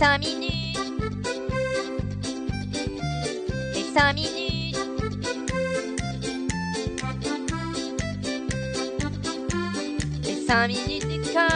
[0.00, 0.78] 5 minutes.
[3.74, 4.78] Les 5 minutes.
[10.24, 11.48] Les 5 minutes du coin.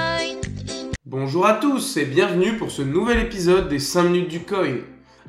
[1.07, 4.77] Bonjour à tous et bienvenue pour ce nouvel épisode des 5 minutes du coin.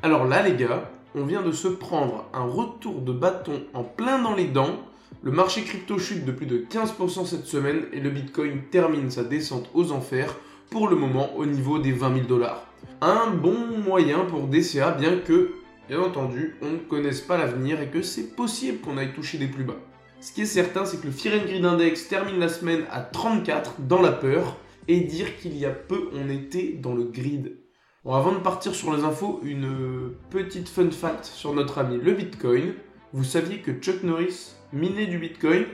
[0.02, 4.18] Alors là les gars, on vient de se prendre un retour de bâton en plein
[4.18, 4.76] dans les dents.
[5.22, 9.24] Le marché crypto chute de plus de 15% cette semaine et le Bitcoin termine sa
[9.24, 10.36] descente aux enfers
[10.68, 12.66] pour le moment au niveau des 20 000 dollars.
[13.00, 15.52] Un bon moyen pour DCA bien que,
[15.88, 19.48] bien entendu, on ne connaisse pas l'avenir et que c'est possible qu'on aille toucher des
[19.48, 19.76] plus bas.
[20.20, 23.00] Ce qui est certain, c'est que le Fear and Greed Index termine la semaine à
[23.00, 24.56] 34 dans la peur
[24.88, 27.56] et dire qu'il y a peu on était dans le grid.
[28.04, 32.12] Bon, avant de partir sur les infos, une petite fun fact sur notre ami le
[32.12, 32.74] Bitcoin.
[33.12, 35.64] Vous saviez que Chuck Norris minait du Bitcoin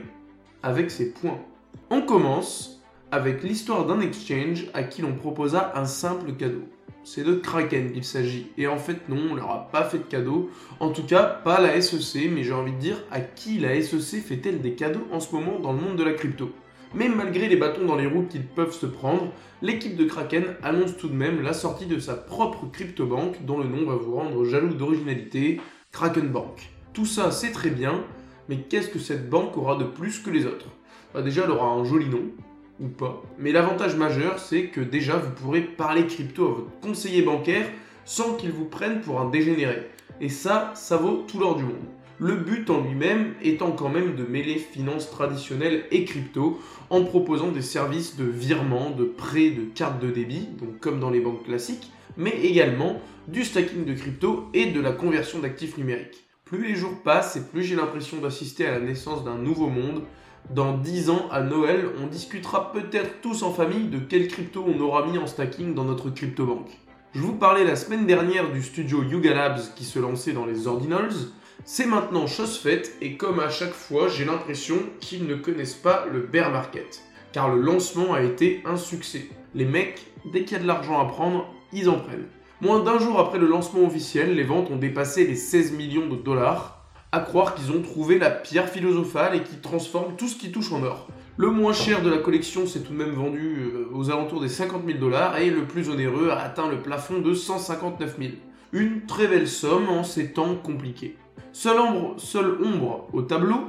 [0.61, 1.39] avec ses points.
[1.89, 6.63] On commence avec l'histoire d'un exchange à qui l'on proposa un simple cadeau.
[7.03, 8.47] C'est de Kraken qu'il s'agit.
[8.57, 10.49] Et en fait, non, on leur a pas fait de cadeau.
[10.79, 14.21] En tout cas, pas la SEC, mais j'ai envie de dire, à qui la SEC
[14.23, 16.51] fait-elle des cadeaux en ce moment dans le monde de la crypto?
[16.95, 20.95] Mais malgré les bâtons dans les roues qu'ils peuvent se prendre, l'équipe de Kraken annonce
[20.95, 24.45] tout de même la sortie de sa propre crypto-banque dont le nom va vous rendre
[24.45, 25.59] jaloux d'originalité,
[25.91, 26.69] Kraken Bank.
[26.93, 28.03] Tout ça c'est très bien,
[28.47, 30.67] mais qu'est-ce que cette banque aura de plus que les autres?
[31.15, 32.25] Bah Déjà elle aura un joli nom,
[32.79, 37.21] ou pas, mais l'avantage majeur c'est que déjà vous pourrez parler crypto à votre conseiller
[37.21, 37.67] bancaire
[38.05, 39.89] sans qu'il vous prenne pour un dégénéré.
[40.21, 41.85] Et ça, ça vaut tout l'or du monde.
[42.19, 47.51] Le but en lui-même étant quand même de mêler finances traditionnelles et crypto en proposant
[47.51, 51.43] des services de virement, de prêt, de carte de débit, donc comme dans les banques
[51.43, 56.23] classiques, mais également du stacking de crypto et de la conversion d'actifs numériques.
[56.45, 60.03] Plus les jours passent et plus j'ai l'impression d'assister à la naissance d'un nouveau monde.
[60.49, 64.79] Dans 10 ans, à Noël, on discutera peut-être tous en famille de quelle crypto on
[64.81, 66.69] aura mis en stacking dans notre crypto-banque.
[67.15, 70.67] Je vous parlais la semaine dernière du studio Yuga Labs qui se lançait dans les
[70.67, 71.13] ordinals.
[71.63, 76.05] C'est maintenant chose faite et comme à chaque fois, j'ai l'impression qu'ils ne connaissent pas
[76.11, 77.01] le bear market.
[77.31, 79.29] Car le lancement a été un succès.
[79.55, 82.27] Les mecs, dès qu'il y a de l'argent à prendre, ils en prennent.
[82.59, 86.15] Moins d'un jour après le lancement officiel, les ventes ont dépassé les 16 millions de
[86.15, 86.72] dollars.
[87.13, 90.71] À croire qu'ils ont trouvé la pierre philosophale et qui transforme tout ce qui touche
[90.71, 91.07] en or.
[91.37, 94.49] Le moins cher de la collection s'est tout de même vendu euh, aux alentours des
[94.49, 98.31] 50 000 dollars et le plus onéreux a atteint le plafond de 159 000.
[98.71, 101.15] Une très belle somme en ces temps compliqués.
[101.51, 103.59] Seule ombre, seule ombre au tableau,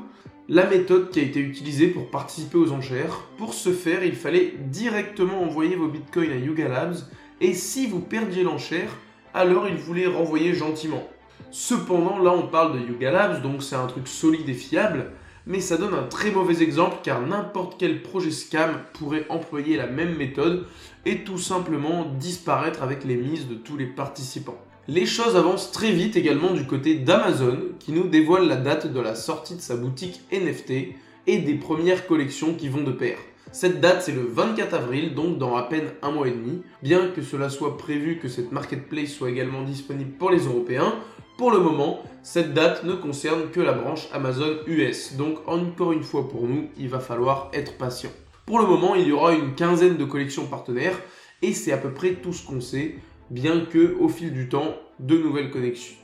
[0.49, 3.29] la méthode qui a été utilisée pour participer aux enchères.
[3.37, 6.97] Pour ce faire, il fallait directement envoyer vos bitcoins à Yuga Labs
[7.43, 8.89] et si vous perdiez l'enchère,
[9.35, 11.03] alors il voulait renvoyer gentiment.
[11.51, 15.13] Cependant, là on parle de Yuga Labs, donc c'est un truc solide et fiable,
[15.47, 19.87] mais ça donne un très mauvais exemple car n'importe quel projet scam pourrait employer la
[19.87, 20.67] même méthode
[21.05, 24.59] et tout simplement disparaître avec les mises de tous les participants.
[24.89, 29.01] Les choses avancent très vite également du côté d'Amazon qui nous dévoile la date de
[29.01, 30.97] la sortie de sa boutique NFT
[31.27, 33.17] et des premières collections qui vont de pair.
[33.55, 36.63] Cette date c'est le 24 avril, donc dans à peine un mois et demi.
[36.83, 40.93] Bien que cela soit prévu que cette marketplace soit également disponible pour les Européens,
[41.39, 45.15] pour le moment, cette date ne concerne que la branche Amazon US.
[45.17, 48.11] Donc encore une fois pour nous, il va falloir être patient.
[48.45, 51.01] Pour le moment, il y aura une quinzaine de collections partenaires
[51.41, 52.97] et c'est à peu près tout ce qu'on sait
[53.31, 55.53] bien que au fil du temps, de nouvelles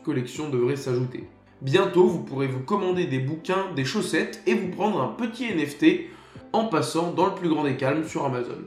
[0.05, 1.25] collections devraient s'ajouter.
[1.63, 6.11] Bientôt, vous pourrez vous commander des bouquins, des chaussettes et vous prendre un petit NFT
[6.53, 8.63] en passant dans le plus grand des calmes sur Amazon.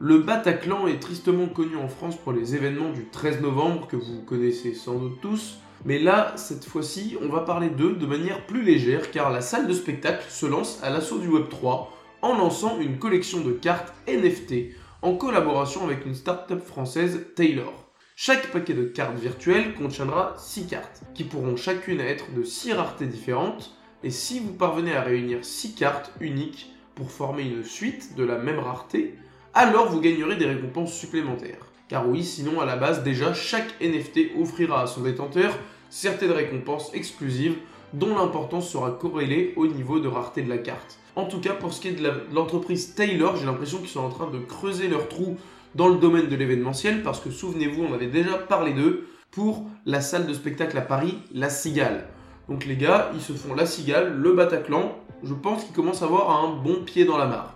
[0.00, 4.22] Le Bataclan est tristement connu en France pour les événements du 13 novembre que vous
[4.22, 8.62] connaissez sans doute tous, mais là, cette fois-ci, on va parler d'eux de manière plus
[8.62, 11.86] légère car la salle de spectacle se lance à l'assaut du Web3
[12.22, 17.72] en lançant une collection de cartes NFT en collaboration avec une start-up française Taylor.
[18.16, 23.06] Chaque paquet de cartes virtuelles contiendra 6 cartes, qui pourront chacune être de 6 raretés
[23.06, 28.24] différentes, et si vous parvenez à réunir 6 cartes uniques pour former une suite de
[28.24, 29.14] la même rareté,
[29.54, 31.64] alors vous gagnerez des récompenses supplémentaires.
[31.88, 35.56] Car oui, sinon à la base déjà chaque NFT offrira à son détenteur
[35.90, 37.54] certaines récompenses exclusives
[37.92, 40.98] dont l'importance sera corrélée au niveau de rareté de la carte.
[41.14, 44.10] En tout cas, pour ce qui est de l'entreprise Taylor, j'ai l'impression qu'ils sont en
[44.10, 45.36] train de creuser leur trou
[45.76, 50.00] dans le domaine de l'événementiel, parce que souvenez-vous, on avait déjà parlé d'eux pour la
[50.00, 52.08] salle de spectacle à Paris, La Cigale.
[52.48, 56.06] Donc les gars, ils se font La Cigale, le Bataclan, je pense qu'ils commencent à
[56.06, 57.54] avoir un bon pied dans la mare.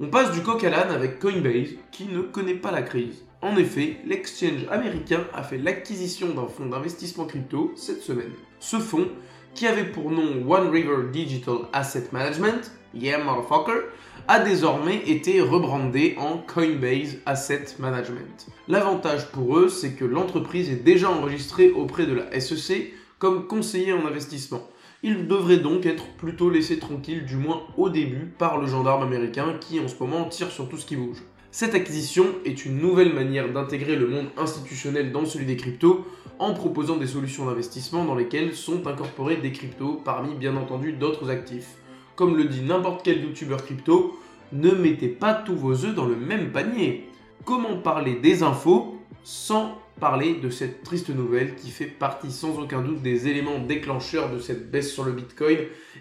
[0.00, 3.24] On passe du coq à l'âne avec Coinbase, qui ne connaît pas la crise.
[3.42, 8.32] En effet, l'exchange américain a fait l'acquisition d'un fonds d'investissement crypto cette semaine.
[8.58, 9.08] Ce fonds,
[9.54, 13.82] qui avait pour nom One River Digital Asset Management, yeah motherfucker,
[14.26, 18.46] a désormais été rebrandé en Coinbase Asset Management.
[18.66, 23.92] L'avantage pour eux, c'est que l'entreprise est déjà enregistrée auprès de la SEC comme conseiller
[23.92, 24.62] en investissement.
[25.06, 29.54] Il devrait donc être plutôt laissé tranquille, du moins au début, par le gendarme américain
[29.60, 31.18] qui en ce moment tire sur tout ce qui bouge.
[31.50, 36.06] Cette acquisition est une nouvelle manière d'intégrer le monde institutionnel dans celui des cryptos
[36.38, 41.28] en proposant des solutions d'investissement dans lesquelles sont incorporés des cryptos parmi bien entendu d'autres
[41.28, 41.74] actifs.
[42.16, 44.18] Comme le dit n'importe quel youtubeur crypto,
[44.52, 47.10] ne mettez pas tous vos œufs dans le même panier.
[47.44, 52.82] Comment parler des infos sans parler de cette triste nouvelle qui fait partie sans aucun
[52.82, 55.58] doute des éléments déclencheurs de cette baisse sur le Bitcoin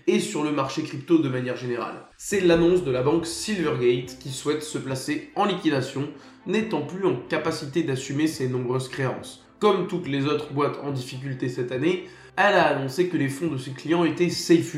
[0.08, 2.06] et sur le marché crypto de manière générale.
[2.18, 6.10] C'est l'annonce de la banque Silvergate qui souhaite se placer en liquidation,
[6.46, 9.46] n'étant plus en capacité d'assumer ses nombreuses créances.
[9.60, 12.06] Comme toutes les autres boîtes en difficulté cette année,
[12.36, 14.76] elle a annoncé que les fonds de ses clients étaient safe,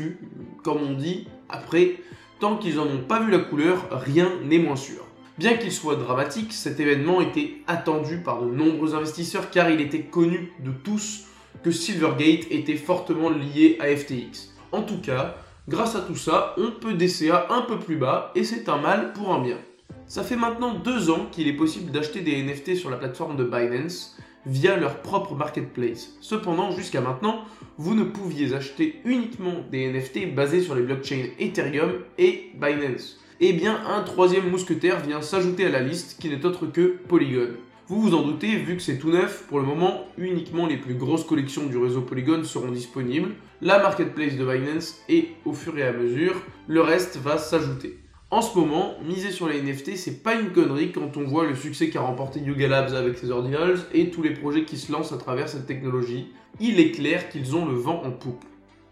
[0.62, 1.96] comme on dit, après,
[2.38, 5.05] tant qu'ils n'en ont pas vu la couleur, rien n'est moins sûr.
[5.38, 10.04] Bien qu'il soit dramatique, cet événement était attendu par de nombreux investisseurs car il était
[10.04, 11.24] connu de tous
[11.62, 14.54] que Silvergate était fortement lié à FTX.
[14.72, 15.36] En tout cas,
[15.68, 19.12] grâce à tout ça, on peut DCA un peu plus bas et c'est un mal
[19.12, 19.58] pour un bien.
[20.06, 23.44] Ça fait maintenant deux ans qu'il est possible d'acheter des NFT sur la plateforme de
[23.44, 24.16] Binance
[24.46, 26.14] via leur propre marketplace.
[26.22, 27.42] Cependant, jusqu'à maintenant,
[27.76, 33.52] vous ne pouviez acheter uniquement des NFT basés sur les blockchains Ethereum et Binance eh
[33.52, 37.50] bien un troisième mousquetaire vient s'ajouter à la liste qui n'est autre que Polygon.
[37.88, 40.94] Vous vous en doutez, vu que c'est tout neuf, pour le moment, uniquement les plus
[40.94, 45.84] grosses collections du réseau Polygon seront disponibles, la marketplace de Binance et au fur et
[45.84, 46.34] à mesure,
[46.66, 47.98] le reste va s'ajouter.
[48.30, 51.54] En ce moment, miser sur les NFT, c'est pas une connerie quand on voit le
[51.54, 55.12] succès qu'a remporté Yuga Labs avec ses ordinals et tous les projets qui se lancent
[55.12, 56.32] à travers cette technologie.
[56.58, 58.44] Il est clair qu'ils ont le vent en poupe.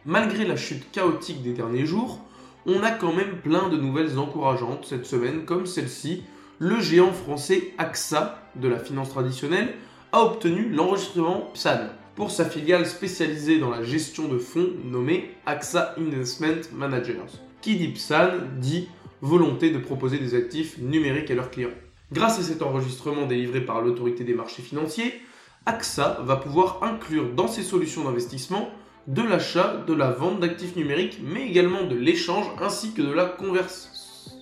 [0.06, 2.23] Malgré la chute chaotique des derniers jours,
[2.66, 6.25] on a quand même plein de nouvelles encourageantes cette semaine, comme celle-ci.
[6.58, 9.75] Le géant français AXA de la finance traditionnelle
[10.12, 15.94] a obtenu l'enregistrement PSAN pour sa filiale spécialisée dans la gestion de fonds nommée AXA
[15.99, 17.40] Investment Managers.
[17.61, 18.88] Qui dit PSAN dit
[19.20, 21.70] volonté de proposer des actifs numériques à leurs clients.
[22.12, 25.20] Grâce à cet enregistrement délivré par l'autorité des marchés financiers,
[25.67, 28.69] AXA va pouvoir inclure dans ses solutions d'investissement
[29.06, 33.36] de l'achat, de la vente d'actifs numériques, mais également de l'échange ainsi que de la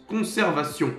[0.09, 0.91] conservation.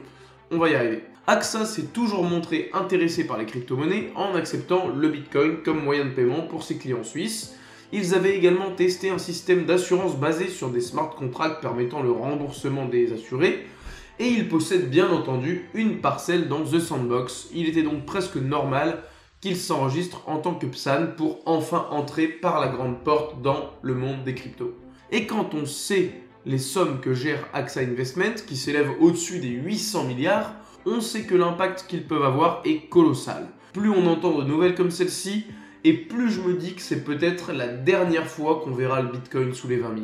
[0.51, 1.03] On va y arriver.
[1.25, 6.09] AXA s'est toujours montré intéressé par les crypto-monnaies en acceptant le Bitcoin comme moyen de
[6.09, 7.55] paiement pour ses clients suisses.
[7.93, 12.85] Ils avaient également testé un système d'assurance basé sur des smart contracts permettant le remboursement
[12.85, 13.65] des assurés.
[14.19, 17.49] Et ils possèdent bien entendu une parcelle dans The Sandbox.
[17.53, 19.03] Il était donc presque normal
[19.43, 23.93] qu'il s'enregistre en tant que PSAN pour enfin entrer par la grande porte dans le
[23.93, 24.73] monde des cryptos.
[25.11, 26.11] Et quand on sait
[26.45, 30.55] les sommes que gère AXA Investment, qui s'élèvent au-dessus des 800 milliards,
[30.85, 33.49] on sait que l'impact qu'ils peuvent avoir est colossal.
[33.73, 35.45] Plus on entend de nouvelles comme celle-ci,
[35.83, 39.53] et plus je me dis que c'est peut-être la dernière fois qu'on verra le Bitcoin
[39.53, 39.99] sous les 20 000.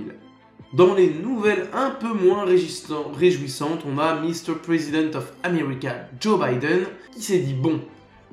[0.73, 4.55] Dans les nouvelles un peu moins réjouissantes, on a Mr.
[4.61, 6.81] President of America, Joe Biden,
[7.13, 7.79] qui s'est dit bon,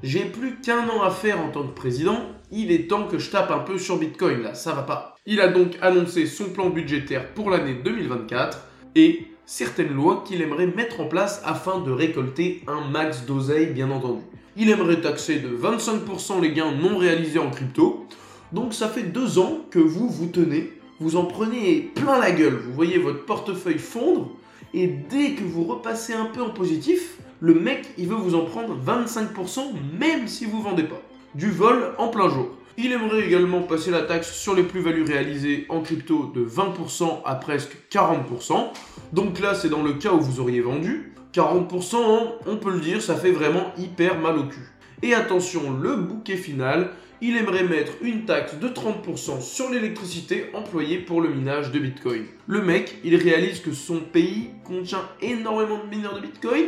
[0.03, 2.21] j'ai plus qu'un an à faire en tant que président,
[2.53, 5.17] il est temps que je tape un peu sur Bitcoin là, ça va pas.
[5.27, 8.61] Il a donc annoncé son plan budgétaire pour l'année 2024
[8.95, 13.91] et certaines lois qu'il aimerait mettre en place afin de récolter un max d'oseille bien
[13.91, 14.23] entendu.
[14.57, 18.07] Il aimerait taxer de 25% les gains non réalisés en crypto,
[18.53, 22.55] donc ça fait deux ans que vous vous tenez, vous en prenez plein la gueule,
[22.55, 24.31] vous voyez votre portefeuille fondre,
[24.73, 28.45] et dès que vous repassez un peu en positif, le mec, il veut vous en
[28.45, 29.61] prendre 25%
[29.99, 31.01] même si vous vendez pas.
[31.35, 32.49] Du vol en plein jour.
[32.79, 37.35] Il aimerait également passer la taxe sur les plus-values réalisées en crypto de 20% à
[37.35, 38.69] presque 40%.
[39.13, 41.13] Donc là, c'est dans le cas où vous auriez vendu.
[41.35, 44.73] 40%, hein, on peut le dire, ça fait vraiment hyper mal au cul.
[45.03, 46.91] Et attention, le bouquet final,
[47.21, 52.25] il aimerait mettre une taxe de 30% sur l'électricité employée pour le minage de Bitcoin.
[52.47, 56.65] Le mec, il réalise que son pays contient énormément de mineurs de Bitcoin,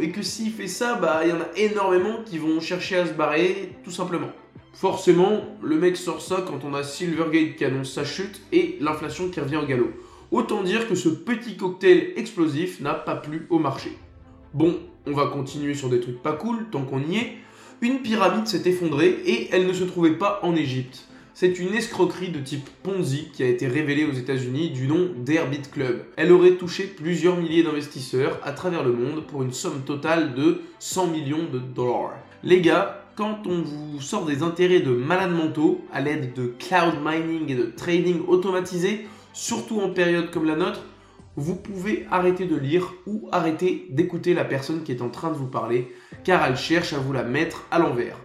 [0.00, 3.06] et que s'il fait ça, bah il y en a énormément qui vont chercher à
[3.06, 4.30] se barrer, tout simplement.
[4.72, 9.28] Forcément, le mec sort ça quand on a Silvergate qui annonce sa chute et l'inflation
[9.28, 9.90] qui revient au galop.
[10.30, 13.98] Autant dire que ce petit cocktail explosif n'a pas plu au marché.
[14.54, 17.32] Bon, on va continuer sur des trucs pas cool tant qu'on y est.
[17.80, 21.08] Une pyramide s'est effondrée et elle ne se trouvait pas en Égypte.
[21.40, 25.62] C'est une escroquerie de type Ponzi qui a été révélée aux États-Unis du nom d'Airbit
[25.72, 26.04] Club.
[26.18, 30.60] Elle aurait touché plusieurs milliers d'investisseurs à travers le monde pour une somme totale de
[30.80, 32.12] 100 millions de dollars.
[32.42, 36.96] Les gars, quand on vous sort des intérêts de malades mentaux à l'aide de cloud
[37.02, 40.82] mining et de trading automatisé, surtout en période comme la nôtre,
[41.36, 45.38] vous pouvez arrêter de lire ou arrêter d'écouter la personne qui est en train de
[45.38, 45.90] vous parler,
[46.22, 48.18] car elle cherche à vous la mettre à l'envers.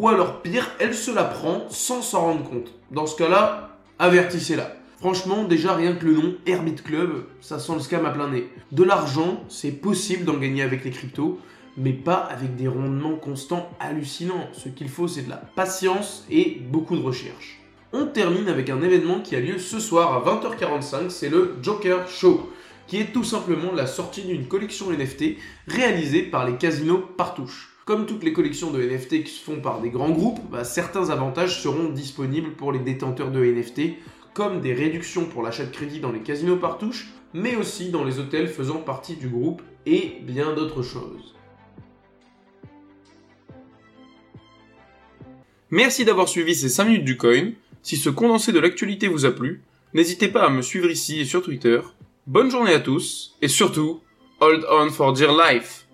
[0.00, 2.72] Ou alors pire, elle se la prend sans s'en rendre compte.
[2.90, 4.74] Dans ce cas-là, avertissez-la.
[4.98, 8.48] Franchement, déjà rien que le nom Herbit Club, ça sent le scam à plein nez.
[8.72, 11.38] De l'argent, c'est possible d'en gagner avec les cryptos,
[11.76, 14.48] mais pas avec des rendements constants hallucinants.
[14.54, 17.60] Ce qu'il faut, c'est de la patience et beaucoup de recherche.
[17.92, 22.08] On termine avec un événement qui a lieu ce soir à 20h45, c'est le Joker
[22.08, 22.50] Show,
[22.86, 25.36] qui est tout simplement la sortie d'une collection NFT
[25.68, 27.69] réalisée par les casinos Partouche.
[27.90, 31.10] Comme toutes les collections de NFT qui se font par des grands groupes, bah, certains
[31.10, 33.96] avantages seront disponibles pour les détenteurs de NFT,
[34.32, 38.20] comme des réductions pour l'achat de crédit dans les casinos Partouche, mais aussi dans les
[38.20, 41.34] hôtels faisant partie du groupe et bien d'autres choses.
[45.70, 47.50] Merci d'avoir suivi ces 5 minutes du coin.
[47.82, 51.24] Si ce condensé de l'actualité vous a plu, n'hésitez pas à me suivre ici et
[51.24, 51.80] sur Twitter.
[52.28, 54.00] Bonne journée à tous, et surtout,
[54.38, 55.88] hold on for dear life